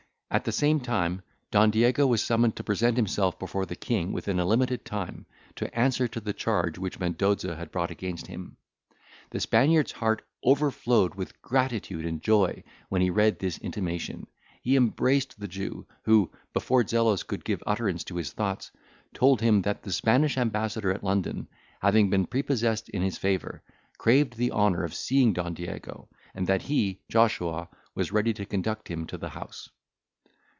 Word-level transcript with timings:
At 0.33 0.45
the 0.45 0.53
same 0.53 0.79
time 0.79 1.23
Don 1.51 1.71
Diego 1.71 2.07
was 2.07 2.23
summoned 2.23 2.55
to 2.55 2.63
present 2.63 2.95
himself 2.95 3.37
before 3.37 3.65
the 3.65 3.75
King 3.75 4.13
within 4.13 4.39
a 4.39 4.45
limited 4.45 4.85
time, 4.85 5.25
to 5.57 5.77
answer 5.77 6.07
to 6.07 6.21
the 6.21 6.31
charge 6.31 6.77
which 6.77 7.01
Mendoza 7.01 7.57
had 7.57 7.69
brought 7.69 7.91
against 7.91 8.27
him. 8.27 8.55
The 9.31 9.41
Spaniard's 9.41 9.91
heart 9.91 10.21
overflowed 10.41 11.15
with 11.15 11.41
gratitude 11.41 12.05
and 12.05 12.21
joy, 12.21 12.63
when 12.87 13.01
he 13.01 13.09
read 13.09 13.39
this 13.39 13.57
intimation; 13.57 14.25
he 14.61 14.77
embraced 14.77 15.37
the 15.37 15.49
Jew, 15.49 15.85
who, 16.03 16.31
before 16.53 16.87
Zelos 16.87 17.23
could 17.23 17.43
give 17.43 17.61
utterance 17.67 18.05
to 18.05 18.15
his 18.15 18.31
thoughts, 18.31 18.71
told 19.13 19.41
him 19.41 19.63
that 19.63 19.83
the 19.83 19.91
Spanish 19.91 20.37
Ambassador 20.37 20.91
at 20.93 21.03
London, 21.03 21.49
having 21.81 22.09
been 22.09 22.25
prepossessed 22.25 22.87
in 22.87 23.01
his 23.01 23.17
favour, 23.17 23.63
craved 23.97 24.37
the 24.37 24.53
honour 24.53 24.85
of 24.85 24.93
seeing 24.93 25.33
Don 25.33 25.53
Diego; 25.55 26.07
and 26.33 26.47
that 26.47 26.61
he, 26.61 27.01
Joshua, 27.09 27.67
was 27.95 28.13
ready 28.13 28.31
to 28.35 28.45
conduct 28.45 28.87
him 28.87 29.05
to 29.07 29.17
the 29.17 29.31
house. 29.31 29.67